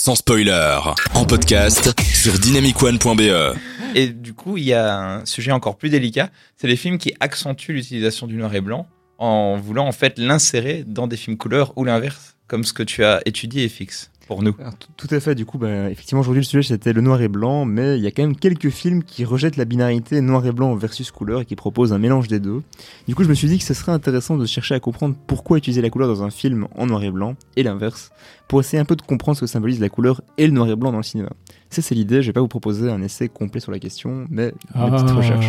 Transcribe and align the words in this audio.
sans 0.00 0.14
spoiler, 0.14 0.78
en 1.12 1.26
podcast 1.26 1.92
sur 2.00 2.38
dynamicone.be. 2.38 3.54
Et 3.94 4.06
du 4.08 4.32
coup, 4.32 4.56
il 4.56 4.64
y 4.64 4.72
a 4.72 4.98
un 4.98 5.26
sujet 5.26 5.52
encore 5.52 5.76
plus 5.76 5.90
délicat, 5.90 6.30
c'est 6.56 6.68
les 6.68 6.76
films 6.76 6.96
qui 6.96 7.12
accentuent 7.20 7.74
l'utilisation 7.74 8.26
du 8.26 8.36
noir 8.36 8.54
et 8.54 8.62
blanc 8.62 8.86
en 9.18 9.58
voulant 9.58 9.86
en 9.86 9.92
fait 9.92 10.18
l'insérer 10.18 10.84
dans 10.86 11.06
des 11.06 11.18
films 11.18 11.36
couleurs 11.36 11.74
ou 11.76 11.84
l'inverse, 11.84 12.38
comme 12.46 12.64
ce 12.64 12.72
que 12.72 12.82
tu 12.82 13.04
as 13.04 13.20
étudié 13.26 13.64
et 13.64 13.68
fixe 13.68 14.10
pour 14.30 14.42
nous. 14.44 14.54
Alors, 14.60 14.74
tout- 14.96 15.08
à 15.14 15.18
fait, 15.18 15.34
du 15.34 15.44
coup, 15.44 15.58
bah, 15.58 15.90
effectivement, 15.90 16.20
aujourd'hui 16.20 16.40
le 16.42 16.46
sujet 16.46 16.62
c'était 16.62 16.92
le 16.92 17.00
noir 17.00 17.20
et 17.20 17.26
blanc, 17.28 17.64
mais 17.64 17.98
il 17.98 18.02
y 18.04 18.06
a 18.06 18.12
quand 18.12 18.22
même 18.22 18.36
quelques 18.36 18.70
films 18.70 19.02
qui 19.02 19.24
rejettent 19.24 19.56
la 19.56 19.64
binarité 19.64 20.20
noir 20.20 20.46
et 20.46 20.52
blanc 20.52 20.72
versus 20.76 21.10
couleur 21.10 21.40
et 21.40 21.44
qui 21.44 21.56
proposent 21.56 21.92
un 21.92 21.98
mélange 21.98 22.28
des 22.28 22.38
deux. 22.38 22.62
Du 23.08 23.16
coup, 23.16 23.24
je 23.24 23.28
me 23.28 23.34
suis 23.34 23.48
dit 23.48 23.58
que 23.58 23.64
ce 23.64 23.74
serait 23.74 23.90
intéressant 23.92 24.36
de 24.36 24.46
chercher 24.46 24.74
à 24.76 24.80
comprendre 24.80 25.16
pourquoi 25.26 25.58
utiliser 25.58 25.82
la 25.82 25.90
couleur 25.90 26.06
dans 26.08 26.22
un 26.22 26.30
film 26.30 26.68
en 26.76 26.86
noir 26.86 27.02
et 27.02 27.10
blanc 27.10 27.34
et 27.56 27.64
l'inverse, 27.64 28.12
pour 28.46 28.60
essayer 28.60 28.78
un 28.80 28.84
peu 28.84 28.94
de 28.94 29.02
comprendre 29.02 29.36
ce 29.36 29.40
que 29.40 29.46
symbolise 29.48 29.80
la 29.80 29.88
couleur 29.88 30.22
et 30.38 30.46
le 30.46 30.52
noir 30.52 30.68
et 30.70 30.76
blanc 30.76 30.92
dans 30.92 30.98
le 30.98 31.02
cinéma. 31.02 31.30
Ça, 31.68 31.82
c'est 31.82 31.96
l'idée, 31.96 32.22
je 32.22 32.28
vais 32.28 32.32
pas 32.32 32.40
vous 32.40 32.46
proposer 32.48 32.88
un 32.88 33.02
essai 33.02 33.28
complet 33.28 33.60
sur 33.60 33.72
la 33.72 33.80
question, 33.80 34.26
mais 34.30 34.54
une 34.76 34.90
petite 34.92 35.10
recherche. 35.16 35.46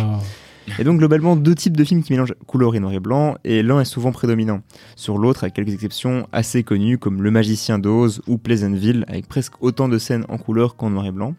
Et 0.78 0.84
donc 0.84 0.98
globalement 0.98 1.36
deux 1.36 1.54
types 1.54 1.76
de 1.76 1.84
films 1.84 2.02
qui 2.02 2.12
mélangent 2.12 2.34
couleur 2.46 2.74
et 2.74 2.80
noir 2.80 2.92
et 2.92 3.00
blanc, 3.00 3.36
et 3.44 3.62
l'un 3.62 3.80
est 3.80 3.84
souvent 3.84 4.12
prédominant. 4.12 4.62
Sur 4.96 5.18
l'autre, 5.18 5.44
avec 5.44 5.54
quelques 5.54 5.72
exceptions 5.72 6.28
assez 6.32 6.62
connues 6.62 6.98
comme 6.98 7.22
Le 7.22 7.30
Magicien 7.30 7.78
d'Oz 7.78 8.22
ou 8.26 8.38
Pleasantville, 8.38 9.04
avec 9.08 9.26
presque 9.28 9.54
autant 9.60 9.88
de 9.88 9.98
scènes 9.98 10.24
en 10.28 10.38
couleur 10.38 10.76
qu'en 10.76 10.90
noir 10.90 11.06
et 11.06 11.12
blanc. 11.12 11.34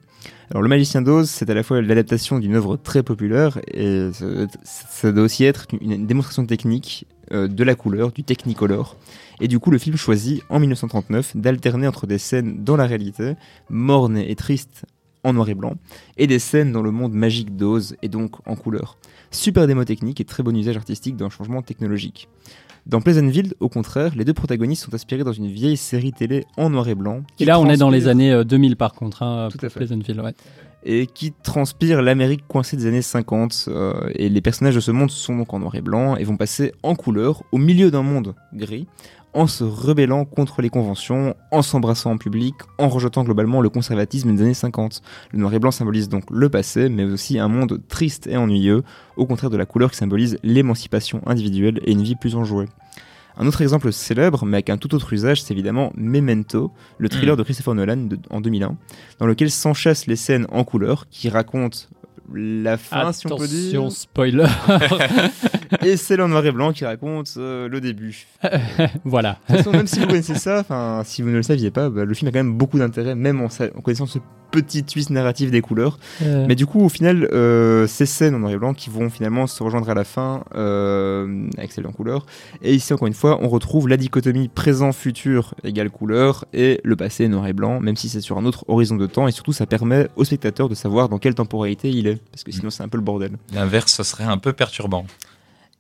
Alors 0.50 0.62
Le 0.62 0.70
Magicien 0.70 1.02
d'Oz, 1.02 1.30
c'est 1.30 1.50
à 1.50 1.54
la 1.54 1.64
fois 1.64 1.82
l'adaptation 1.82 2.40
d'une 2.40 2.56
œuvre 2.56 2.78
très 2.78 3.04
populaire, 3.04 3.60
et 3.74 4.10
ça, 4.64 5.12
doit 5.12 5.24
aussi 5.24 5.46
être 5.46 5.68
une 5.82 6.06
démonstration 6.06 6.46
technique 6.46 7.06
euh, 7.32 7.48
de 7.48 7.64
la 7.64 7.76
couleur, 7.76 8.12
du 8.12 8.24
Technicolor. 8.24 8.98
Et 9.40 9.48
du 9.48 9.60
coup, 9.60 9.72
le 9.72 9.78
film 9.78 9.96
choisit 9.96 10.44
en 10.50 10.60
1939 10.60 11.38
d'alterner 11.38 11.88
entre 11.88 12.08
des 12.08 12.18
scènes 12.18 12.64
dans 12.64 12.76
la 12.76 12.86
réalité, 12.86 13.36
mornes 13.70 14.18
et 14.18 14.36
tristes 14.36 14.86
en 15.24 15.34
noir 15.34 15.50
et 15.50 15.56
blanc, 15.56 15.76
et 16.18 16.28
des 16.28 16.40
scènes 16.40 16.72
dans 16.72 16.82
le 16.82 16.92
monde 16.92 17.14
magique 17.14 17.56
d'Oz, 17.56 17.96
et 18.02 18.10
donc 18.10 18.36
en 18.48 18.56
couleur. 18.56 18.98
Super 19.32 19.68
démo 19.68 19.84
technique 19.86 20.22
et 20.22 20.26
très 20.26 20.44
bon 20.44 20.56
usage 20.56 20.78
artistique 20.78 21.16
d'un 21.16 21.30
changement 21.30 21.62
technologique. 21.62 22.28
Dans 22.86 23.00
Pleasantville, 23.00 23.54
au 23.62 23.70
contraire, 23.70 24.12
les 24.16 24.26
deux 24.26 24.34
protagonistes 24.34 24.84
sont 24.84 24.94
inspirés 24.94 25.24
dans 25.24 25.32
une 25.32 25.48
vieille 25.48 25.78
série 25.78 26.12
télé 26.12 26.46
en 26.58 26.70
noir 26.70 26.88
et 26.90 26.96
blanc. 26.96 27.24
Et 27.40 27.46
là, 27.46 27.60
on 27.60 27.70
est 27.70 27.78
dans 27.78 27.90
les 27.90 28.10
années 28.10 28.32
euh, 28.32 28.44
2000 28.44 28.76
par 28.76 28.94
contre, 28.94 29.24
hein, 29.24 29.48
Tout 29.52 29.66
à 29.66 29.70
fait. 29.70 29.80
Pleasantville, 29.80 30.20
ouais. 30.20 30.34
Et 30.86 31.08
qui 31.08 31.32
transpire 31.32 32.02
l'Amérique 32.02 32.48
coincée 32.48 32.78
des 32.78 32.86
années 32.86 33.02
50. 33.02 33.66
euh, 33.68 33.94
et 34.16 34.30
les 34.30 34.42
personnages 34.42 34.76
de 34.76 34.80
ce 34.80 34.92
monde 34.92 35.12
sont 35.12 35.36
donc 35.36 35.54
en 35.54 35.60
noir 35.60 35.76
et 35.76 35.82
blanc 35.82 36.16
et 36.16 36.24
vont 36.24 36.38
passer 36.38 36.74
en 36.84 36.96
couleur 36.96 37.44
au 37.52 37.58
milieu 37.58 37.92
d'un 37.92 38.04
monde 38.04 38.36
gris, 38.54 38.88
en 39.34 39.48
se 39.48 39.64
rebellant 39.64 40.26
contre 40.26 40.62
les 40.62 40.70
conventions, 40.70 41.36
en 41.52 41.62
s'embrassant 41.62 42.12
en 42.12 42.18
public, 42.18 42.54
en 42.78 42.88
rejetant 42.88 43.24
globalement 43.24 43.62
le 43.62 43.70
conservatisme 43.70 44.36
des 44.36 44.42
années 44.42 44.54
50. 44.54 45.02
Le 45.32 45.40
noir 45.40 45.54
et 45.54 45.60
blanc 45.60 45.72
symbolise 45.72 46.10
donc 46.10 46.26
le 46.30 46.50
passé, 46.50 46.90
mais 46.90 47.04
aussi 47.04 47.40
un 47.40 47.48
monde 47.48 47.82
triste 47.88 48.28
et 48.28 48.38
ennuyeux, 48.38 48.84
au 49.18 49.26
contraire 49.26 49.50
de 49.50 49.58
la 49.58 49.66
couleur 49.66 49.92
qui 49.92 49.98
symbolise 49.98 50.38
l'émancipation 50.44 51.22
individuelle 51.26 51.80
et 51.86 51.92
une 51.92 52.04
vie 52.04 52.16
plus 52.16 52.36
enjouée. 52.36 52.68
Un 53.38 53.48
autre 53.48 53.62
exemple 53.62 53.92
célèbre, 53.92 54.46
mais 54.46 54.58
avec 54.58 54.70
un 54.70 54.78
tout 54.78 54.94
autre 54.94 55.12
usage, 55.14 55.42
c'est 55.42 55.54
évidemment 55.54 55.92
Memento, 55.96 56.72
le 57.00 57.10
thriller 57.10 57.36
Mm. 57.36 57.38
de 57.40 57.44
Christopher 57.44 57.74
Nolan 57.76 57.98
de- 57.98 58.20
en 58.30 58.42
2001, 58.42 58.78
dans 59.20 59.26
lequel 59.26 59.50
s'enchassent 59.50 60.06
les 60.08 60.16
scènes 60.16 60.46
en 60.52 60.64
couleur 60.64 61.08
qui 61.10 61.30
racontent 61.30 61.80
la 62.34 62.78
fin, 62.78 63.12
si 63.12 63.28
on 63.28 63.38
peut 63.38 63.48
dire, 63.48 63.80
Attention, 63.80 63.90
spoiler. 63.90 64.46
et 65.86 65.98
celle 65.98 66.22
en 66.22 66.28
noir 66.28 66.46
et 66.46 66.52
blanc 66.52 66.72
qui 66.72 66.86
raconte 66.86 67.34
euh, 67.38 67.68
le 67.68 67.82
début. 67.82 68.28
voilà. 69.04 69.40
De 69.50 69.56
toute 69.56 69.58
façon, 69.58 69.72
même 69.72 69.88
si 69.88 70.00
vous 70.00 70.08
connaissez 70.08 70.36
ça, 70.36 70.60
enfin, 70.60 71.02
si 71.06 71.22
vous 71.22 71.30
ne 71.30 71.38
le 71.38 71.44
saviez 71.44 71.72
pas, 71.72 71.90
bah, 71.90 72.06
le 72.06 72.14
film 72.14 72.30
a 72.30 72.32
quand 72.32 72.40
même 72.40 72.58
beaucoup 72.58 72.78
d'intérêt, 72.78 73.16
même 73.16 73.42
en 73.42 73.50
connaissant 73.82 74.06
ce 74.06 74.20
petit 74.54 74.84
twist 74.84 75.10
narratif 75.10 75.50
des 75.50 75.62
couleurs. 75.62 75.98
Euh, 76.22 76.46
Mais 76.48 76.56
du 76.56 76.68
coup, 76.68 76.80
au 76.82 76.90
final, 76.90 77.28
euh, 77.34 77.88
ces 77.88 78.06
scènes 78.06 78.36
en 78.36 78.40
noir 78.40 78.52
et 78.52 78.58
blanc 78.58 78.74
qui 78.74 78.92
vont 78.92 79.10
finalement 79.10 79.48
se 79.48 79.62
rejoindre 79.64 79.90
à 79.90 79.96
la 79.96 80.04
fin 80.04 80.44
euh, 80.56 81.48
avec 81.58 81.72
celles 81.72 81.88
en 81.88 81.92
couleur. 81.92 82.28
Et 82.62 82.74
ici, 82.74 82.94
encore 82.94 83.08
une 83.08 83.16
fois, 83.16 83.40
on 83.42 83.50
retrouve 83.50 83.90
la 83.90 83.98
dichotomie 83.98 84.50
présent-futur 84.50 85.56
égale 85.64 85.90
couleur 85.90 86.46
et 86.54 86.80
le 86.84 86.96
passé 86.96 87.28
noir 87.28 87.48
et 87.48 87.54
blanc, 87.54 87.80
même 87.80 87.96
si 87.96 88.10
c'est 88.10 88.22
sur 88.22 88.38
un 88.38 88.46
autre 88.46 88.64
horizon 88.68 88.96
de 88.96 89.08
temps. 89.08 89.28
Et 89.28 89.32
surtout, 89.32 89.54
ça 89.54 89.66
permet 89.66 90.08
au 90.16 90.24
spectateur 90.24 90.70
de 90.70 90.76
savoir 90.76 91.10
dans 91.10 91.18
quelle 91.18 91.36
temporalité 91.36 91.90
il 91.90 92.06
est, 92.06 92.22
parce 92.32 92.44
que 92.44 92.52
sinon, 92.52 92.70
c'est 92.70 92.84
un 92.84 92.88
peu 92.88 92.98
le 92.98 93.04
bordel. 93.04 93.38
L'inverse, 93.54 93.94
ce 93.94 94.04
serait 94.04 94.24
un 94.24 94.38
peu 94.38 94.54
perturbant. 94.54 95.06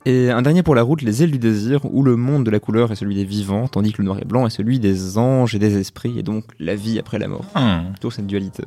Et 0.06 0.30
un 0.30 0.42
dernier 0.42 0.64
pour 0.64 0.76
la 0.76 0.82
route, 0.82 1.02
les 1.02 1.24
ailes 1.24 1.32
du 1.32 1.40
désir, 1.40 1.80
où 1.86 2.04
le 2.04 2.18
monde 2.18 2.46
de 2.46 2.52
la 2.52 2.60
couleur 2.60 2.92
est 2.92 2.96
celui 2.96 3.16
des 3.16 3.24
vivants, 3.24 3.68
tandis 3.70 3.94
que 3.94 4.02
le 4.02 4.06
noir 4.06 4.20
et 4.20 4.26
blanc 4.26 4.46
est 4.46 4.50
celui 4.50 4.80
des 4.80 5.18
anges 5.18 5.56
et 5.56 5.60
des 5.60 5.78
esprits, 5.78 6.20
et 6.20 6.24
donc 6.24 6.44
la 6.60 6.76
vie 6.76 7.00
après 7.00 7.20
la 7.20 7.30
mort. 7.30 7.46
Hmm. 7.56 7.94
Toujours 8.00 8.12
cette 8.12 8.28
dualité. 8.28 8.64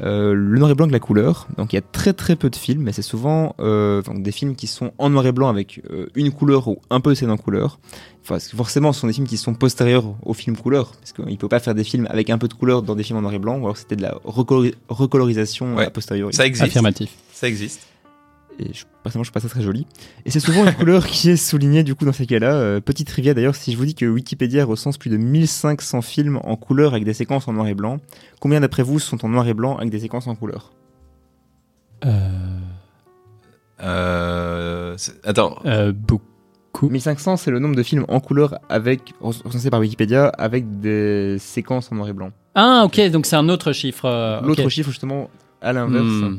Euh, 0.00 0.34
le 0.34 0.58
noir 0.58 0.70
et 0.72 0.74
blanc 0.74 0.88
de 0.88 0.92
la 0.92 0.98
couleur, 0.98 1.46
donc 1.56 1.72
il 1.72 1.76
y 1.76 1.78
a 1.78 1.82
très 1.82 2.12
très 2.12 2.34
peu 2.34 2.50
de 2.50 2.56
films, 2.56 2.82
mais 2.82 2.92
c'est 2.92 3.00
souvent 3.02 3.54
euh, 3.60 4.02
donc 4.02 4.24
des 4.24 4.32
films 4.32 4.56
qui 4.56 4.66
sont 4.66 4.90
en 4.98 5.08
noir 5.08 5.24
et 5.24 5.30
blanc 5.30 5.48
avec 5.48 5.80
euh, 5.90 6.08
une 6.16 6.32
couleur 6.32 6.66
ou 6.66 6.78
un 6.90 6.98
peu 7.00 7.10
de 7.10 7.14
scène 7.14 7.30
en 7.30 7.36
couleur. 7.36 7.78
Enfin, 8.22 8.34
parce 8.34 8.48
que 8.48 8.56
forcément, 8.56 8.92
ce 8.92 9.00
sont 9.02 9.06
des 9.06 9.12
films 9.12 9.28
qui 9.28 9.36
sont 9.36 9.54
postérieurs 9.54 10.04
aux 10.24 10.34
films 10.34 10.56
couleur, 10.56 10.90
parce 10.98 11.12
qu'il 11.12 11.24
ne 11.26 11.36
peut 11.36 11.48
pas 11.48 11.60
faire 11.60 11.76
des 11.76 11.84
films 11.84 12.08
avec 12.10 12.28
un 12.28 12.38
peu 12.38 12.48
de 12.48 12.54
couleur 12.54 12.82
dans 12.82 12.96
des 12.96 13.04
films 13.04 13.18
en 13.18 13.22
noir 13.22 13.34
et 13.34 13.38
blanc, 13.38 13.56
ou 13.58 13.64
alors 13.66 13.76
c'était 13.76 13.94
de 13.94 14.02
la 14.02 14.16
recolori- 14.24 14.74
recolorisation 14.88 15.76
Ouais. 15.76 15.86
a 15.86 15.90
posteriori. 15.90 16.34
Ça 16.34 16.44
existe. 16.44 16.64
affirmatif. 16.66 17.10
Ça 17.32 17.46
existe. 17.46 17.86
Et 18.60 18.72
je, 18.72 18.84
personnellement, 19.02 19.24
je 19.24 19.30
trouve 19.30 19.32
pas 19.32 19.40
ça 19.40 19.48
très 19.48 19.62
joli. 19.62 19.86
Et 20.24 20.30
c'est 20.30 20.40
souvent 20.40 20.64
une 20.64 20.72
couleur 20.78 21.06
qui 21.06 21.30
est 21.30 21.36
soulignée 21.36 21.82
du 21.82 21.94
coup 21.94 22.04
dans 22.04 22.12
ces 22.12 22.26
cas-là. 22.26 22.52
Euh, 22.54 22.80
petite 22.80 23.08
trivia 23.08 23.34
d'ailleurs, 23.34 23.54
si 23.56 23.72
je 23.72 23.76
vous 23.76 23.84
dis 23.84 23.94
que 23.94 24.06
Wikipédia 24.06 24.64
recense 24.64 24.96
plus 24.98 25.10
de 25.10 25.16
1500 25.16 26.02
films 26.02 26.38
en 26.44 26.56
couleur 26.56 26.92
avec 26.92 27.04
des 27.04 27.14
séquences 27.14 27.48
en 27.48 27.52
noir 27.52 27.66
et 27.66 27.74
blanc, 27.74 27.98
combien 28.40 28.60
d'après 28.60 28.82
vous 28.82 28.98
sont 28.98 29.24
en 29.24 29.28
noir 29.28 29.46
et 29.48 29.54
blanc 29.54 29.76
avec 29.76 29.90
des 29.90 30.00
séquences 30.00 30.26
en 30.28 30.34
couleur? 30.34 30.72
Euh, 32.04 32.60
Euh, 33.82 34.96
attends. 35.24 35.58
euh, 35.66 35.92
beaucoup. 35.92 36.88
1500, 36.90 37.36
c'est 37.36 37.50
le 37.52 37.60
nombre 37.60 37.76
de 37.76 37.82
films 37.84 38.04
en 38.08 38.18
couleur 38.20 38.58
avec 38.68 39.14
recensés 39.20 39.70
par 39.70 39.78
Wikipédia 39.80 40.26
avec 40.26 40.80
des 40.80 41.36
séquences 41.38 41.90
en 41.92 41.94
noir 41.96 42.08
et 42.08 42.12
blanc. 42.12 42.30
Ah, 42.56 42.82
ok, 42.84 43.00
donc 43.10 43.26
c'est 43.26 43.36
un 43.36 43.48
autre 43.48 43.72
chiffre. 43.72 44.06
euh. 44.06 44.40
L'autre 44.42 44.68
chiffre 44.68 44.90
justement 44.90 45.30
à 45.62 45.72
l'inverse. 45.72 46.04
Hmm. 46.04 46.38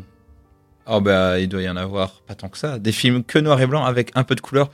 Oh 0.88 1.01
bah 1.01 1.40
il 1.40 1.50
doit 1.50 1.62
y 1.63 1.69
en 1.69 1.78
avoir 1.78 2.22
pas 2.22 2.35
tant 2.35 2.47
que 2.50 2.57
ça. 2.57 2.78
Des 2.79 2.91
films 2.91 3.23
que 3.23 3.40
noir 3.40 3.59
et 3.59 3.66
blanc 3.68 3.84
avec 3.85 4.12
un 4.16 4.23
peu 4.23 4.35
de 4.35 4.41
couleur. 4.41 4.69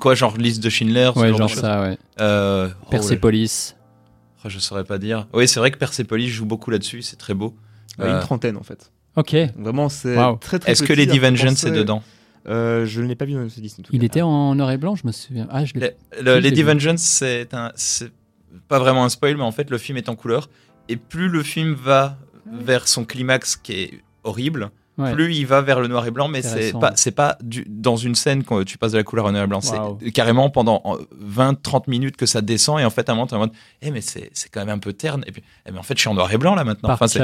Quoi 0.00 0.14
genre 0.14 0.36
liste 0.36 0.62
de 0.62 0.68
Schindler. 0.68 1.10
ce 1.14 1.20
Ouais, 1.20 1.28
genre 1.28 1.36
de 1.36 1.38
genre 1.42 1.48
choses. 1.48 1.60
ça, 1.60 1.82
ouais. 1.82 1.98
Euh, 2.20 2.68
oh, 2.84 2.90
Persepolis. 2.90 3.76
là, 4.42 4.50
je 4.50 4.58
saurais 4.58 4.84
pas 4.84 4.98
dire. 4.98 5.26
Oui 5.32 5.46
c'est 5.46 5.60
vrai 5.60 5.70
que 5.70 5.78
Persepolis 5.78 6.28
joue 6.28 6.46
beaucoup 6.46 6.70
là-dessus. 6.70 7.02
C'est 7.02 7.16
très 7.16 7.34
beau. 7.34 7.54
Ouais, 7.98 8.06
Euh, 8.06 8.14
Une 8.14 8.20
trentaine 8.20 8.56
en 8.56 8.62
fait. 8.62 8.90
Ok. 9.16 9.36
Vraiment, 9.56 9.88
c'est 9.88 10.16
Wow. 10.16 10.36
très 10.36 10.58
très 10.58 10.72
Est-ce 10.72 10.82
que 10.82 10.92
Lady 10.92 11.18
Vengeance 11.18 11.62
est 11.64 11.70
dedans 11.70 12.02
Euh, 12.48 12.84
Je 12.86 13.00
ne 13.02 13.06
l'ai 13.06 13.14
pas 13.14 13.24
vu 13.26 13.34
dans 13.34 13.48
cette 13.48 13.62
liste. 13.62 13.78
en 13.78 13.82
tout 13.82 13.90
Il 13.92 14.00
cas. 14.00 14.06
était 14.06 14.22
en 14.22 14.54
noir 14.56 14.70
et 14.72 14.78
blanc, 14.78 14.96
je 14.96 15.06
me 15.06 15.12
souviens. 15.12 15.46
Ah, 15.50 15.64
je 15.64 15.74
l'ai. 15.74 15.92
Le- 16.20 16.38
Lady. 16.40 16.62
Vengeance 16.62 17.00
c'est 17.02 17.48
pas 18.68 18.78
vraiment 18.80 19.04
un 19.04 19.08
spoil 19.08 19.36
mais 19.36 19.42
en 19.44 19.52
fait 19.52 19.70
le 19.70 19.78
film 19.78 19.96
est 19.98 20.08
en 20.08 20.16
couleur 20.16 20.48
et 20.88 20.96
plus 20.96 21.28
le 21.28 21.42
film 21.42 21.72
va 21.74 22.18
vers 22.52 22.88
son 22.88 23.04
climax 23.04 23.56
qui 23.56 23.72
est 23.72 24.00
horrible, 24.24 24.70
Ouais. 24.98 25.12
plus 25.14 25.34
il 25.34 25.46
va 25.46 25.62
vers 25.62 25.80
le 25.80 25.88
noir 25.88 26.06
et 26.06 26.10
blanc, 26.10 26.28
mais 26.28 26.42
c'est 26.42 26.72
pas, 26.78 26.92
c'est 26.96 27.12
pas 27.12 27.38
du- 27.42 27.64
dans 27.66 27.96
une 27.96 28.14
scène 28.14 28.44
quand 28.44 28.62
tu 28.64 28.76
passes 28.76 28.92
de 28.92 28.98
la 28.98 29.02
couleur 29.04 29.24
au 29.24 29.30
noir 29.32 29.44
et 29.44 29.46
blanc. 29.46 29.60
C'est 29.62 30.10
carrément 30.12 30.50
pendant 30.50 30.82
20-30 31.20 31.88
minutes 31.88 32.16
que 32.16 32.26
ça 32.26 32.40
descend 32.40 32.80
et 32.80 32.84
en 32.84 32.90
fait, 32.90 33.08
à 33.08 33.12
un 33.12 33.14
moment, 33.14 33.26
t'es 33.26 33.34
en 33.36 33.38
mode, 33.40 33.52
eh, 33.80 33.90
mais 33.90 34.00
c'est 34.00 34.30
c'est 34.34 34.50
quand 34.50 34.60
même 34.60 34.68
un 34.68 34.78
peu 34.78 34.92
terne. 34.92 35.24
Et 35.26 35.32
puis, 35.32 35.42
eh, 35.66 35.72
mais 35.72 35.78
en 35.78 35.82
fait, 35.82 35.94
je 35.96 36.00
suis 36.00 36.08
en 36.08 36.14
noir 36.14 36.32
et 36.32 36.38
blanc 36.38 36.54
là 36.54 36.64
maintenant. 36.64 36.90
Enfin, 36.90 37.06
c'est 37.08 37.20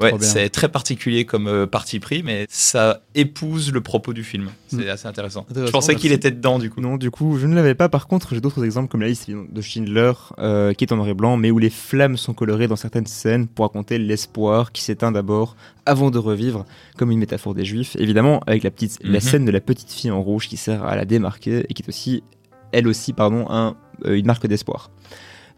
ouais, 0.00 0.48
très 0.50 0.68
particulier 0.68 1.24
comme 1.24 1.46
euh, 1.48 1.66
parti 1.66 2.00
pris, 2.00 2.22
mais 2.22 2.46
ça 2.50 3.00
épouse 3.14 3.72
le 3.72 3.80
propos 3.80 4.12
du 4.12 4.24
film. 4.24 4.50
C'est 4.68 4.76
Mm. 4.86 4.88
assez 4.90 5.06
intéressant. 5.08 5.46
Intéressant, 5.50 5.66
Je 5.66 5.72
pensais 5.72 5.94
qu'il 5.94 6.12
était 6.12 6.30
dedans 6.30 6.58
du 6.58 6.70
coup. 6.70 6.80
Non, 6.80 6.96
du 6.96 7.10
coup, 7.10 7.38
je 7.38 7.46
ne 7.46 7.54
l'avais 7.54 7.74
pas. 7.74 7.88
Par 7.88 8.06
contre, 8.08 8.34
j'ai 8.34 8.40
d'autres 8.40 8.64
exemples 8.64 8.88
comme 8.88 9.00
la 9.00 9.08
liste 9.08 9.30
de 9.30 9.60
Schindler, 9.60 10.12
euh, 10.38 10.72
qui 10.74 10.84
est 10.84 10.92
en 10.92 10.96
noir 10.96 11.08
et 11.08 11.14
blanc, 11.14 11.36
mais 11.36 11.50
où 11.50 11.58
les 11.58 11.70
flammes 11.70 12.16
sont 12.16 12.34
colorées 12.34 12.68
dans 12.68 12.76
certaines 12.76 13.06
scènes 13.06 13.46
pour 13.46 13.64
raconter 13.64 13.98
l'espoir 13.98 14.72
qui 14.72 14.82
s'éteint 14.82 15.12
d'abord 15.12 15.56
avant 15.88 16.10
de 16.10 16.18
revivre, 16.18 16.64
comme 16.98 17.05
une 17.10 17.18
métaphore 17.18 17.54
des 17.54 17.64
Juifs. 17.64 17.96
Évidemment, 17.98 18.40
avec 18.46 18.62
la 18.62 18.70
petite, 18.70 18.98
la 19.02 19.14
Mhm. 19.14 19.20
scène 19.20 19.44
de 19.44 19.50
la 19.50 19.60
petite 19.60 19.90
fille 19.92 20.10
en 20.10 20.22
rouge 20.22 20.48
qui 20.48 20.56
sert 20.56 20.84
à 20.84 20.96
la 20.96 21.04
démarquer 21.04 21.64
et 21.68 21.74
qui 21.74 21.82
est 21.82 21.88
aussi, 21.88 22.22
elle 22.72 22.86
aussi, 22.88 23.12
pardon, 23.12 23.46
un, 23.50 23.76
euh, 24.04 24.16
une 24.18 24.26
marque 24.26 24.46
d'espoir. 24.46 24.90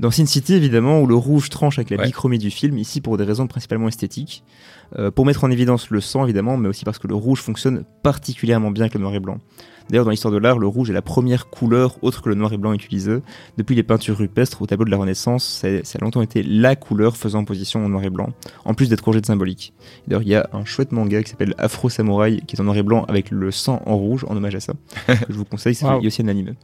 Dans 0.00 0.10
Sin 0.12 0.26
City, 0.26 0.54
évidemment, 0.54 1.00
où 1.00 1.06
le 1.06 1.16
rouge 1.16 1.50
tranche 1.50 1.78
avec 1.78 1.90
la 1.90 1.96
Ouais. 1.96 2.04
bichromie 2.06 2.38
du 2.38 2.50
film, 2.50 2.78
ici 2.78 3.00
pour 3.00 3.16
des 3.18 3.24
raisons 3.24 3.48
principalement 3.48 3.88
esthétiques, 3.88 4.44
euh, 4.96 5.10
pour 5.10 5.26
mettre 5.26 5.42
en 5.42 5.50
évidence 5.50 5.90
le 5.90 6.00
sang, 6.00 6.22
évidemment, 6.24 6.56
mais 6.56 6.68
aussi 6.68 6.84
parce 6.84 6.98
que 7.00 7.08
le 7.08 7.16
rouge 7.16 7.40
fonctionne 7.40 7.82
particulièrement 8.04 8.70
bien 8.70 8.84
avec 8.84 8.94
le 8.94 9.00
noir 9.00 9.14
et 9.14 9.20
blanc. 9.20 9.38
D'ailleurs, 9.90 10.04
dans 10.04 10.10
l'histoire 10.10 10.32
de 10.32 10.38
l'art, 10.38 10.58
le 10.58 10.66
rouge 10.66 10.90
est 10.90 10.92
la 10.92 11.02
première 11.02 11.48
couleur 11.48 11.96
autre 12.02 12.20
que 12.22 12.28
le 12.28 12.34
noir 12.36 12.52
et 12.52 12.58
blanc 12.58 12.72
utilisée. 12.74 13.18
Depuis 13.56 13.74
les 13.74 13.82
peintures 13.82 14.18
rupestres 14.18 14.60
au 14.62 14.66
tableau 14.66 14.84
de 14.84 14.90
la 14.90 14.98
Renaissance, 14.98 15.44
c'est- 15.44 15.84
ça 15.84 15.98
a 16.00 16.04
longtemps 16.04 16.20
été 16.22 16.42
la 16.44 16.76
couleur 16.76 17.16
faisant 17.16 17.44
position 17.44 17.84
en 17.84 17.88
noir 17.88 18.04
et 18.04 18.10
blanc, 18.10 18.28
en 18.66 18.74
plus 18.74 18.88
d'être 18.90 19.10
de 19.10 19.26
symbolique. 19.26 19.72
D'ailleurs, 20.06 20.22
il 20.22 20.28
y 20.28 20.34
a 20.36 20.48
un 20.52 20.64
chouette 20.66 20.92
manga 20.92 21.22
qui 21.22 21.30
s'appelle 21.30 21.54
Afro 21.58 21.88
Samurai, 21.88 22.40
qui 22.46 22.54
est 22.54 22.60
en 22.60 22.64
noir 22.64 22.76
et 22.76 22.82
blanc 22.82 23.04
avec 23.08 23.30
le 23.30 23.50
sang 23.50 23.82
en 23.86 23.96
rouge, 23.96 24.24
en 24.28 24.36
hommage 24.36 24.54
à 24.54 24.60
ça, 24.60 24.74
que 25.06 25.12
je 25.32 25.34
vous 25.34 25.46
conseille, 25.46 25.74
c'est 25.74 25.86
Wow. 25.86 26.04
aussi 26.06 26.20
un 26.22 26.28
anime. 26.28 26.54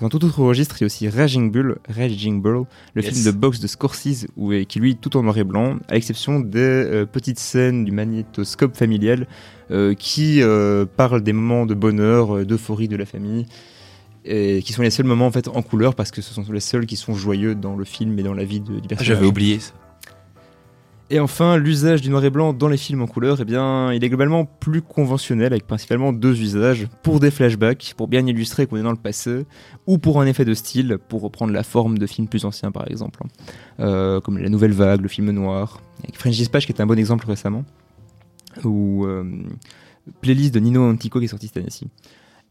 Dans 0.00 0.08
tout 0.08 0.24
autre 0.24 0.42
registre, 0.42 0.76
il 0.78 0.82
y 0.82 0.84
a 0.84 0.86
aussi 0.86 1.08
Raging 1.08 1.50
Bull, 1.52 1.76
Raging 1.88 2.42
Bull 2.42 2.64
le 2.94 3.02
Yes. 3.02 3.12
film 3.12 3.24
de 3.24 3.30
boxe 3.30 3.60
de 3.60 3.66
Scorsese, 3.66 4.26
où, 4.36 4.52
qui 4.68 4.80
lui 4.80 4.92
est 4.92 5.00
tout 5.00 5.16
en 5.16 5.22
noir 5.22 5.38
et 5.38 5.44
blanc, 5.44 5.76
à 5.88 5.94
l'exception 5.94 6.40
des 6.40 6.58
euh, 6.58 7.06
petites 7.06 7.38
scènes 7.38 7.84
du 7.84 7.92
magnétoscope 7.92 8.76
familial 8.76 9.26
euh, 9.70 9.94
qui 9.94 10.42
euh, 10.42 10.84
parlent 10.84 11.22
des 11.22 11.32
moments 11.32 11.64
de 11.64 11.74
bonheur, 11.74 12.44
d'euphorie 12.44 12.88
de 12.88 12.96
la 12.96 13.06
famille, 13.06 13.46
et 14.24 14.62
qui 14.62 14.72
sont 14.72 14.82
les 14.82 14.90
seuls 14.90 15.06
moments 15.06 15.26
en 15.26 15.30
fait 15.30 15.48
en 15.48 15.62
couleur 15.62 15.94
parce 15.94 16.10
que 16.10 16.22
ce 16.22 16.32
sont 16.34 16.44
les 16.50 16.60
seuls 16.60 16.86
qui 16.86 16.96
sont 16.96 17.14
joyeux 17.14 17.54
dans 17.54 17.76
le 17.76 17.84
film 17.84 18.18
et 18.18 18.22
dans 18.22 18.34
la 18.34 18.44
vie 18.44 18.60
de, 18.60 18.72
du 18.72 18.80
Ah, 18.84 18.88
personnage. 18.88 19.06
J'avais 19.06 19.26
oublié 19.26 19.60
ça. 19.60 19.72
Et 21.14 21.20
enfin, 21.20 21.58
l'usage 21.58 22.02
du 22.02 22.10
noir 22.10 22.24
et 22.24 22.30
blanc 22.30 22.52
dans 22.52 22.66
les 22.66 22.76
films 22.76 23.00
en 23.00 23.06
couleur, 23.06 23.40
eh 23.40 23.44
bien, 23.44 23.92
il 23.92 24.02
est 24.02 24.08
globalement 24.08 24.46
plus 24.46 24.82
conventionnel 24.82 25.52
avec 25.52 25.64
principalement 25.64 26.12
deux 26.12 26.40
usages 26.40 26.88
pour 27.04 27.20
des 27.20 27.30
flashbacks, 27.30 27.94
pour 27.96 28.08
bien 28.08 28.26
illustrer 28.26 28.66
qu'on 28.66 28.78
est 28.78 28.82
dans 28.82 28.90
le 28.90 28.96
passé, 28.96 29.46
ou 29.86 29.98
pour 29.98 30.20
un 30.20 30.26
effet 30.26 30.44
de 30.44 30.54
style, 30.54 30.98
pour 31.08 31.22
reprendre 31.22 31.52
la 31.52 31.62
forme 31.62 31.98
de 31.98 32.06
films 32.08 32.26
plus 32.26 32.44
anciens 32.44 32.72
par 32.72 32.90
exemple, 32.90 33.22
Euh, 33.78 34.20
comme 34.20 34.38
La 34.38 34.48
Nouvelle 34.48 34.72
Vague, 34.72 35.02
le 35.02 35.08
film 35.08 35.30
noir, 35.30 35.80
avec 36.02 36.18
French 36.18 36.34
Dispatch 36.34 36.66
qui 36.66 36.72
est 36.72 36.80
un 36.80 36.86
bon 36.86 36.98
exemple 36.98 37.26
récemment, 37.28 37.64
ou 38.64 39.06
euh, 39.06 39.22
Playlist 40.20 40.52
de 40.52 40.58
Nino 40.58 40.82
Antico 40.82 41.20
qui 41.20 41.26
est 41.26 41.28
sorti 41.28 41.46
cette 41.46 41.58
année-ci. 41.58 41.86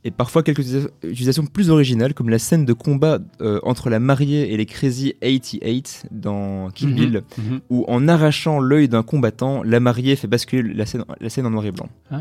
Et 0.06 0.12
parfois 0.12 0.44
quelques 0.44 0.66
utilisations 1.04 1.46
plus 1.46 1.70
originales, 1.70 2.14
comme 2.14 2.30
la 2.30 2.40
scène 2.40 2.66
de 2.66 2.74
combat 2.74 3.20
euh, 3.42 3.60
entre 3.64 3.90
la 3.90 4.00
mariée 4.00 4.54
et 4.54 4.58
les 4.58 4.66
Crazy 4.66 5.14
88 5.22 6.08
dans 6.12 6.70
Kill 6.72 6.90
Mhm. 6.90 6.96
Bill, 6.96 7.22
Mhm. 7.38 7.60
où 7.70 7.86
en 7.88 8.08
arrachant 8.10 8.60
l'œil 8.60 8.90
d'un 8.90 9.04
combattant, 9.04 9.64
la 9.64 9.80
mariée 9.80 10.16
fait 10.18 10.28
basculer 10.28 10.74
la 10.74 10.86
scène, 10.86 11.06
la 11.22 11.30
scène 11.30 11.46
en 11.46 11.52
noir 11.52 11.66
et 11.66 11.72
blanc. 11.72 11.88
Ah. 12.12 12.20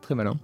Très 0.00 0.14
malin. 0.14 0.36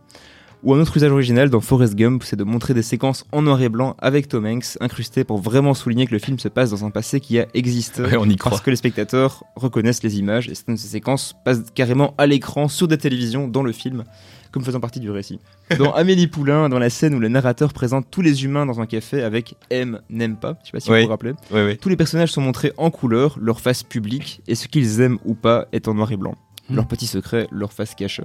Ou 0.65 0.73
un 0.73 0.81
autre 0.81 0.97
usage 0.97 1.13
original 1.13 1.51
dans 1.51 1.61
Forrest 1.61 1.95
Gump, 1.95 2.23
c'est 2.25 2.37
de 2.37 2.45
montrer 2.45 2.73
des 2.73 2.83
séquences 2.83 3.27
en 3.33 3.43
noir 3.43 3.61
et 3.61 3.69
blanc 3.69 3.97
avec 3.99 4.29
Tom 4.29 4.47
Hanks 4.47 4.79
incrustées 4.81 5.23
pour 5.23 5.39
vraiment 5.39 5.75
souligner 5.75 6.07
que 6.07 6.13
le 6.13 6.19
film 6.19 6.39
se 6.39 6.49
passe 6.49 6.71
dans 6.71 6.87
un 6.87 6.91
passé 6.91 7.21
qui 7.21 7.39
a 7.39 7.47
existé. 7.53 8.01
Ouais, 8.01 8.17
on 8.17 8.25
y 8.25 8.37
croit. 8.37 8.49
Parce 8.51 8.63
que 8.63 8.71
les 8.71 8.77
spectateurs 8.77 9.45
reconnaissent 9.57 10.03
les 10.03 10.19
images 10.19 10.49
et 10.49 10.55
certaines 10.55 10.77
de 10.77 10.81
ces 10.81 10.89
séquences 10.89 11.35
passent 11.45 11.65
carrément 11.75 12.15
à 12.17 12.27
l'écran 12.27 12.69
sur 12.69 12.89
des 12.89 12.97
télévisions 12.97 13.47
dans 13.47 13.63
le 13.63 13.73
film, 13.73 14.05
comme 14.53 14.65
faisant 14.65 14.81
partie 14.81 15.01
du 15.01 15.11
récit. 15.11 15.39
Dans 15.77 15.93
Amélie 15.95 16.29
Poulain, 16.29 16.71
dans 16.71 16.79
la 16.79 16.89
scène 16.89 17.15
où 17.15 17.21
le 17.21 17.29
narrateur 17.29 17.75
présente 17.75 18.07
tous 18.11 18.23
les 18.23 18.45
humains 18.47 18.65
dans 18.65 18.81
un 18.81 18.87
café 18.87 19.23
avec 19.23 19.57
aime, 19.69 20.01
n'aime 20.09 20.37
pas, 20.37 20.57
je 20.63 20.69
sais 20.69 20.73
pas 20.73 20.81
si 20.81 20.91
Oui. 20.91 21.01
vous 21.01 21.05
vous 21.05 21.11
rappelez. 21.11 21.35
Oui, 21.51 21.61
oui. 21.61 21.77
Tous 21.77 21.91
les 21.91 21.97
personnages 21.97 22.33
sont 22.33 22.41
montrés 22.41 22.73
en 22.79 22.91
couleur, 22.91 23.37
leur 23.39 23.61
face 23.61 23.83
publique, 23.83 24.41
et 24.49 24.55
ce 24.55 24.67
qu'ils 24.67 25.03
aiment 25.03 25.19
ou 25.27 25.35
pas 25.35 25.67
est 25.73 25.89
en 25.89 25.95
noir 25.95 26.11
et 26.11 26.17
blanc. 26.17 26.37
Hmm. 26.71 26.77
Leur 26.77 26.89
petit 26.89 27.07
secret, 27.07 27.49
leur 27.53 27.75
face 27.75 27.95
cachée. 27.95 28.23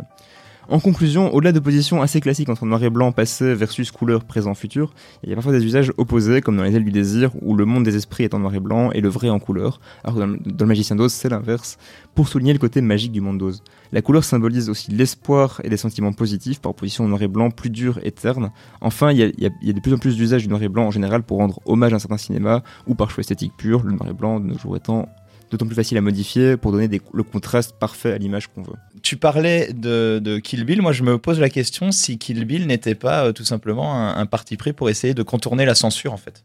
En 0.72 0.80
conclusion, 0.80 1.34
au-delà 1.34 1.52
de 1.52 1.58
positions 1.60 2.00
assez 2.04 2.22
classiques 2.22 2.48
entre 2.50 2.64
noir 2.64 2.84
et 2.84 2.92
blanc 2.92 3.12
passé 3.12 3.56
versus 3.56 3.90
couleur 3.90 4.24
présent 4.24 4.54
futur, 4.54 4.94
il 5.24 5.30
y 5.30 5.32
a 5.32 5.36
parfois 5.36 5.52
des 5.52 5.66
usages 5.66 5.92
opposés, 5.98 6.42
comme 6.42 6.58
dans 6.58 6.64
Les 6.64 6.76
ailes 6.76 6.84
du 6.84 6.92
désir, 6.92 7.32
où 7.42 7.56
le 7.56 7.66
monde 7.66 7.84
des 7.84 7.96
esprits 7.96 8.24
est 8.24 8.36
en 8.36 8.40
noir 8.40 8.54
et 8.54 8.60
blanc 8.60 8.92
et 8.92 9.02
le 9.02 9.10
vrai 9.10 9.30
en 9.30 9.40
couleur, 9.40 9.82
alors 10.04 10.18
que 10.18 10.20
dans, 10.20 10.28
le- 10.28 10.66
magicien 10.68 10.96
d'Oz, 10.96 11.12
c'est 11.12 11.30
l'inverse, 11.30 11.80
pour 12.14 12.28
souligner 12.28 12.54
le 12.54 12.60
côté 12.60 12.82
magique 12.82 13.12
du 13.12 13.20
monde 13.20 13.40
d'Oz. 13.40 13.64
La 13.92 14.04
couleur 14.04 14.24
symbolise 14.24 14.70
aussi 14.70 14.92
l'espoir 14.92 15.60
et 15.64 15.70
des 15.70 15.78
sentiments 15.78 16.14
positifs, 16.14 16.62
par 16.62 16.70
opposition 16.70 17.06
au 17.06 17.08
noir 17.08 17.24
et 17.24 17.28
blanc 17.28 17.50
plus 17.50 17.72
dur 17.72 18.00
et 18.04 18.12
terne. 18.12 18.52
Enfin, 18.80 19.12
il 19.12 19.18
y 19.18 19.46
a, 19.48 19.74
de 19.74 19.80
plus 19.80 19.94
en 19.94 19.98
plus 19.98 20.16
d'usages 20.18 20.44
du 20.44 20.50
noir 20.50 20.62
et 20.62 20.70
blanc 20.70 20.86
en 20.86 20.92
général 20.92 21.24
pour 21.24 21.38
rendre 21.40 21.60
hommage 21.66 21.94
à 21.94 21.96
un 21.96 22.00
certain 22.00 22.18
cinéma, 22.18 22.62
ou 22.86 22.94
par 22.94 23.10
choix 23.10 23.22
esthétique 23.22 23.54
pur, 23.58 23.82
le 23.82 23.94
noir 23.94 24.08
et 24.08 24.14
blanc 24.14 24.40
de 24.40 24.46
nos 24.46 24.58
jours 24.60 24.78
étant 24.78 25.10
d'autant 25.50 25.66
plus 25.66 25.74
facile 25.76 25.98
à 25.98 26.02
modifier 26.02 26.58
pour 26.58 26.72
donner 26.72 26.88
le 27.12 27.24
contraste 27.24 27.74
parfait 27.80 28.14
à 28.14 28.20
l'image 28.20 28.50
qu'on 28.50 28.62
veut. 28.62 28.76
Tu 29.10 29.18
parlais 29.18 29.74
de, 29.74 30.20
de 30.24 30.38
Kill 30.38 30.66
Bill. 30.66 30.84
Moi, 30.84 30.92
je 30.92 31.02
me 31.02 31.18
pose 31.18 31.40
la 31.40 31.50
question 31.50 31.92
si 31.92 32.20
Kill 32.20 32.46
Bill 32.46 32.68
n'était 32.68 32.94
pas 32.94 33.26
euh, 33.26 33.32
tout 33.32 33.44
simplement 33.44 33.96
un, 33.96 34.16
un 34.16 34.26
parti 34.28 34.56
pris 34.56 34.72
pour 34.72 34.88
essayer 34.88 35.16
de 35.16 35.24
contourner 35.24 35.66
la 35.66 35.74
censure, 35.74 36.14
en 36.14 36.18
fait. 36.18 36.44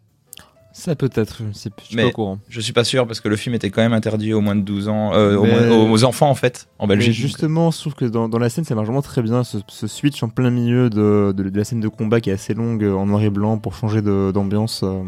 Ça 0.73 0.97
peut-être, 0.97 1.43
je 1.53 1.59
suis 1.59 1.71
Mais- 1.95 2.05
pas 2.05 2.09
au 2.09 2.13
courant. 2.13 2.39
Je 2.49 2.59
suis 2.63 2.73
pas 2.73 2.85
sûr 2.85 3.07
parce 3.07 3.21
que 3.21 3.29
le 3.29 3.37
film 3.37 3.55
était 3.55 3.69
quand 3.69 3.83
même 3.83 3.93
interdit 3.93 4.33
aux 4.33 4.41
moins 4.41 4.57
de 4.57 4.63
12 4.63 4.89
ans, 4.89 5.13
euh, 5.13 5.37
aux, 5.37 5.43
Mais- 5.45 5.67
moins- 5.69 5.91
aux 5.91 6.05
enfants 6.05 6.31
en 6.31 6.35
fait, 6.35 6.67
en 6.79 6.87
Mais 6.87 6.97
Belgique. 6.97 7.13
justement, 7.13 7.71
je 7.71 7.81
trouve 7.81 7.95
que 7.95 8.07
dans, 8.07 8.31
dans 8.31 8.39
la 8.39 8.49
scène, 8.49 8.65
ça 8.65 8.75
marche 8.75 8.87
vraiment 8.87 9.03
très 9.03 9.21
bien, 9.21 9.45
ce, 9.45 9.59
ce 9.69 9.87
switch 9.87 10.23
en 10.23 10.31
plein 10.31 10.49
milieu 10.51 10.89
de, 10.89 11.35
de- 11.37 11.43
de 11.51 11.59
la 11.59 11.65
scène 11.65 11.81
de 11.81 11.89
combat 11.89 12.23
qui 12.23 12.31
est 12.31 12.33
assez 12.33 12.55
longue 12.55 12.83
euh, 12.83 12.95
en 12.95 13.05
noir 13.05 13.21
et 13.23 13.29
blanc 13.29 13.59
pour 13.59 13.75
changer 13.75 14.01
d'ambiance. 14.01 14.81
euh, 14.85 15.03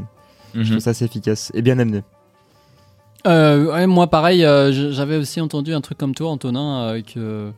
Je 0.52 0.60
Mhm. 0.60 0.66
trouve 0.72 0.78
ça 0.80 0.90
assez 0.90 1.06
efficace 1.06 1.50
et 1.54 1.62
bien 1.62 1.78
amené. 1.78 2.02
Euh, 3.26 3.72
ouais, 3.72 3.86
moi, 3.86 4.06
pareil, 4.08 4.44
euh, 4.44 4.92
j'avais 4.92 5.16
aussi 5.16 5.40
entendu 5.40 5.74
un 5.74 5.80
truc 5.80 5.98
comme 5.98 6.14
toi, 6.14 6.30
Antonin, 6.30 6.80
euh, 6.82 7.02
que 7.02 7.50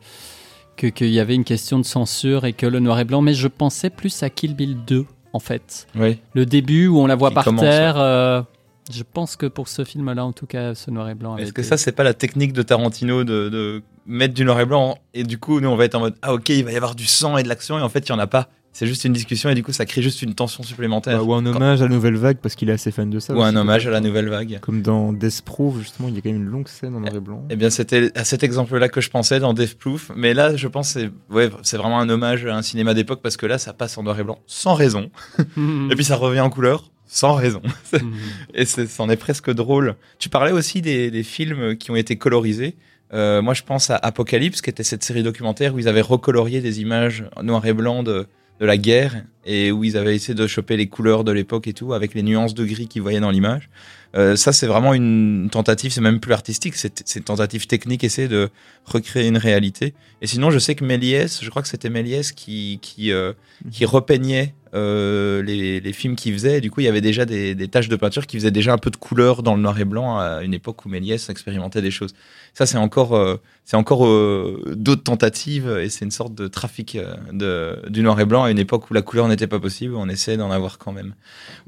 que- 0.76 0.87
qu'il 0.87 1.08
y 1.10 1.19
avait 1.19 1.34
une 1.34 1.43
question 1.44 1.78
de 1.81 1.84
censure 1.84 2.44
et 2.44 2.52
que 2.52 2.64
le 2.64 2.78
noir 2.78 3.00
et 3.00 3.05
blanc, 3.05 3.20
mais 3.20 3.34
je 3.34 3.49
pensais 3.49 3.90
plus 3.90 4.22
à 4.22 4.31
Kill 4.31 4.55
Bill 4.55 4.76
2, 4.87 5.06
en 5.32 5.40
fait. 5.40 5.88
Oui. 5.96 6.19
Le 6.34 6.46
début 6.46 6.87
où 6.87 7.00
on 7.00 7.06
la 7.08 7.16
voit 7.16 7.31
Qui 7.31 7.34
par 7.34 7.44
commence, 7.44 7.62
terre. 7.62 7.96
euh, 7.99 8.43
je 8.93 9.02
pense 9.02 9.34
que 9.34 9.46
pour 9.46 9.66
ce 9.66 9.84
film-là, 9.84 10.25
en 10.25 10.32
tout 10.32 10.46
cas, 10.46 10.76
ce 10.76 10.93
noir 10.93 11.08
et 11.08 11.16
blanc. 11.16 11.37
Est-ce 11.37 11.52
que 11.52 11.62
été- 11.62 11.69
ça, 11.70 11.76
c'est 11.76 11.90
pas 11.90 12.04
la 12.04 12.14
technique 12.14 12.52
de 12.52 12.62
Tarantino 12.62 13.25
de, 13.25 13.49
de 13.49 13.82
mettre 14.06 14.34
du 14.34 14.44
noir 14.44 14.61
et 14.61 14.66
blanc 14.66 14.99
et 15.14 15.25
du 15.25 15.38
coup, 15.38 15.61
nous, 15.61 15.69
on 15.69 15.75
va 15.75 15.84
être 15.84 15.96
en 15.96 16.00
mode 16.00 16.14
ah 16.22 16.32
ok, 16.32 16.49
il 16.50 16.64
va 16.64 16.70
y 16.70 16.76
avoir 16.76 16.94
du 16.94 17.06
sang 17.06 17.37
et 17.38 17.43
de 17.43 17.49
l'action 17.49 17.76
et 17.78 17.82
en 17.82 17.88
fait, 17.88 18.08
il 18.08 18.11
y 18.11 18.12
en 18.12 18.19
a 18.20 18.28
pas. 18.28 18.49
C'est 18.78 18.86
juste 18.86 19.04
une 19.04 19.12
discussion 19.12 19.50
et 19.50 19.56
du 19.56 19.64
coup, 19.64 19.72
ça 19.72 19.86
crée 19.86 20.02
juste 20.02 20.22
une 20.22 20.36
tension 20.36 20.62
supplémentaire. 20.62 21.19
Bah, 21.19 21.25
ou 21.25 21.34
un 21.34 21.44
hommage 21.44 21.82
à 21.82 21.88
la 21.88 21.92
nouvelle 21.92 22.14
vague 22.14 22.36
parce 22.40 22.54
qu'il 22.54 22.70
est 22.70 22.75
assez 22.75 22.92
fan 22.92 23.10
de 23.10 23.19
ça. 23.19 23.34
Ou 23.34 23.42
un 23.42 23.56
hommage 23.56 23.88
à 23.88 23.90
la 23.90 23.98
nouvelle 23.98 24.28
vague. 24.28 24.60
Comme 24.60 24.82
dans 24.82 25.12
Death 25.12 25.42
Proof, 25.42 25.80
justement, 25.80 26.06
il 26.06 26.14
y 26.14 26.19
a 26.19 26.20
quand 26.20 26.30
même 26.30 26.42
une 26.42 26.48
longue 26.48 26.69
scène 26.69 26.94
en 26.94 27.00
noir 27.00 27.12
et 27.12 27.19
blanc. 27.19 27.44
Eh 27.50 27.56
bien, 27.56 27.70
c'était 27.70 28.16
à 28.16 28.22
cet 28.22 28.44
exemple-là 28.44 28.88
que 28.88 29.00
je 29.00 29.10
pensais 29.10 29.40
dans 29.40 29.52
Death 29.52 29.76
Proof. 29.76 30.12
Mais 30.14 30.32
là, 30.32 30.54
je 30.54 30.69
pense 30.69 30.94
que 30.94 31.00
c'est 31.00 31.10
ouais, 31.34 31.50
c'est 31.64 31.76
vraiment 31.76 31.98
un 31.98 32.08
hommage 32.08 32.46
à 32.46 32.54
un 32.56 32.62
cinéma 32.62 32.94
d'époque 32.94 33.19
parce 33.20 33.36
que 33.36 33.46
là, 33.46 33.58
ça 33.58 33.72
passe 33.72 33.98
en 33.98 34.04
noir 34.04 34.20
et 34.20 34.22
blanc 34.22 34.38
sans 34.46 34.75
raison. 34.75 35.10
Et 35.90 35.96
puis 35.96 36.04
ça 36.04 36.14
revient 36.14 36.38
en 36.38 36.50
couleur 36.50 36.88
sans 37.04 37.34
raison. 37.34 37.62
Et 38.54 38.64
c'en 38.64 39.10
est 39.10 39.16
presque 39.16 39.52
drôle. 39.52 39.96
Tu 40.20 40.28
parlais 40.28 40.52
aussi 40.52 40.82
des, 40.82 41.10
des 41.10 41.25
films 41.25 41.76
qui 41.76 41.90
ont 41.90 41.96
été 41.96 42.14
colorisés. 42.14 42.76
Euh, 43.12 43.42
moi, 43.42 43.54
je 43.54 43.64
pense 43.64 43.90
à 43.90 43.96
Apocalypse, 43.96 44.60
qui 44.60 44.70
était 44.70 44.84
cette 44.84 45.02
série 45.02 45.25
documentaire 45.25 45.75
où 45.75 45.80
ils 45.80 45.88
avaient 45.88 46.00
recolorié 46.00 46.60
des 46.60 46.80
images 46.80 47.25
en 47.34 47.42
noir 47.42 47.66
et 47.66 47.72
blanc 47.72 48.04
de, 48.04 48.28
de 48.60 48.66
la 48.66 48.76
guerre 48.76 49.22
et 49.44 49.72
où 49.72 49.84
ils 49.84 49.96
avaient 49.96 50.14
essayé 50.14 50.34
de 50.34 50.46
choper 50.46 50.76
les 50.76 50.88
couleurs 50.88 51.25
de 51.25 51.32
l'époque 51.32 51.69
et 51.69 51.72
tout 51.72 51.94
avec 51.94 52.14
les 52.14 52.22
nuances 52.22 52.55
de 52.55 52.64
gris 52.64 52.88
qu'ils 52.88 53.02
voyaient 53.02 53.20
dans 53.20 53.31
l'image. 53.31 53.70
Euh, 54.16 54.37
ça, 54.37 54.52
c'est 54.52 54.66
vraiment 54.66 54.94
une 54.94 55.49
tentative, 55.50 55.93
c'est 55.93 56.00
même 56.00 56.20
plus 56.20 56.32
artistique, 56.32 56.75
c'est 56.76 57.16
une 57.16 57.25
tentative 57.25 57.66
technique, 57.66 58.05
essayer 58.05 58.28
de 58.28 58.49
recréer 58.84 59.28
une 59.28 59.37
réalité. 59.37 59.94
Et 60.22 60.26
sinon, 60.26 60.50
je 60.50 60.58
sais 60.58 60.75
que 60.75 60.84
Méliès, 60.84 61.43
je 61.43 61.50
crois 61.50 61.62
que 61.62 61.69
c'était 61.69 61.90
Méliès 61.90 62.32
qui, 62.32 62.78
qui, 62.81 63.12
euh, 63.12 63.32
qui 63.70 63.84
repeignait 63.84 64.55
euh, 64.75 65.43
les, 65.43 65.81
les 65.81 65.93
films 65.93 66.17
qu'il 66.17 66.32
faisait. 66.32 66.59
Et 66.59 66.61
du 66.61 66.70
coup, 66.70 66.81
il 66.81 66.85
y 66.85 66.88
avait 66.88 67.00
déjà 67.00 67.25
des, 67.25 67.55
des 67.55 67.69
taches 67.69 67.88
de 67.88 67.97
peinture 67.97 68.26
qui 68.26 68.37
faisaient 68.37 68.50
déjà 68.50 68.73
un 68.73 68.79
peu 68.79 68.91
de 68.91 68.97
couleur 68.97 69.43
dans 69.43 69.55
le 69.55 69.62
noir 69.62 69.79
et 69.81 69.85
blanc 69.85 70.19
à 70.19 70.43
une 70.43 70.55
époque 70.55 70.85
où 70.85 70.88
Méliès 70.88 71.29
expérimentait 71.31 71.82
des 71.82 71.91
choses. 71.91 72.15
Ça, 72.55 72.67
c'est 72.67 72.76
encore, 72.76 73.15
euh, 73.15 73.37
c'est 73.65 73.76
encore 73.76 74.05
euh, 74.05 74.75
d'autres 74.75 75.04
tentatives 75.04 75.69
et 75.81 75.88
c'est 75.88 76.04
une 76.04 76.11
sorte 76.11 76.35
de 76.35 76.49
trafic 76.49 76.97
euh, 76.97 77.14
de, 77.33 77.88
du 77.88 78.02
noir 78.02 78.19
et 78.19 78.25
blanc 78.25 78.42
à 78.42 78.50
une 78.50 78.59
époque 78.59 78.90
où 78.90 78.95
la 78.95 79.02
couleur 79.02 79.28
n'était 79.28 79.47
pas 79.47 79.61
possible. 79.61 79.95
On 79.95 80.09
essaie 80.09 80.37
d'en 80.37 80.50
avoir 80.50 80.78
quand 80.78 80.90
même. 80.90 81.14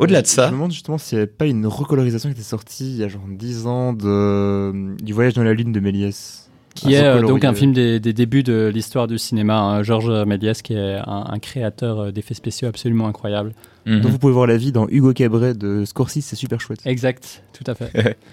Au-delà 0.01 0.23
de 0.23 0.27
Je 0.27 0.33
ça, 0.33 0.47
me 0.49 0.53
demande 0.53 0.73
justement 0.73 0.99
s'il 0.99 1.19
n'y 1.19 1.23
avait 1.23 1.31
pas 1.31 1.47
une 1.47 1.65
recolorisation 1.67 2.29
qui 2.29 2.35
était 2.35 2.43
sortie 2.43 2.91
il 2.91 2.97
y 2.97 3.05
a 3.05 3.09
genre 3.09 3.23
10 3.29 3.67
ans 3.67 3.93
de, 3.93 4.97
du 5.01 5.13
Voyage 5.13 5.35
dans 5.35 5.45
la 5.45 5.55
Lune 5.55 5.71
de 5.71 5.79
Méliès. 5.79 6.50
Qui 6.81 6.97
Ah, 6.97 6.99
est 7.01 7.05
euh, 7.05 7.15
recolorié. 7.15 7.35
donc 7.35 7.45
un 7.45 7.55
film 7.55 7.73
des, 7.73 8.01
des 8.01 8.13
débuts 8.13 8.43
de 8.43 8.71
l'histoire 8.73 9.07
du 9.07 9.19
cinéma. 9.19 9.59
hein. 9.61 9.83
Georges 9.83 10.11
Méliès, 10.27 10.63
qui 10.63 10.75
est 10.75 10.97
un, 10.97 11.25
un 11.29 11.39
créateur 11.39 12.01
euh, 12.01 12.11
d'effets 12.11 12.35
spéciaux 12.35 12.69
absolument 12.69 13.07
incroyable. 13.09 13.53
Mhm. 13.87 14.01
dont 14.03 14.09
vous 14.11 14.19
pouvez 14.19 14.33
voir 14.35 14.47
la 14.47 14.59
vie 14.59 14.73
dans 14.73 14.87
Hugo 14.89 15.13
Cabret 15.15 15.55
de 15.55 15.85
Scorsese, 15.87 16.21
c'est 16.23 16.37
super 16.37 16.61
chouette. 16.61 16.81
Exact, 16.85 17.43
tout 17.53 17.65
à 17.71 17.75
fait. 17.75 18.19